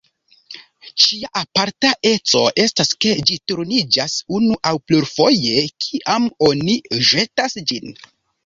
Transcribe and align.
Ĝia 1.01 1.27
aparta 1.41 1.91
eco 2.11 2.41
estas 2.63 2.91
ke 3.05 3.13
ĝi 3.31 3.37
turniĝas 3.51 4.17
unu 4.39 4.57
aŭ 4.71 4.75
plurfoje 4.89 5.63
kiam 5.87 6.27
oni 6.51 6.81
ĵetas 7.13 7.61
ĝin. 7.73 7.97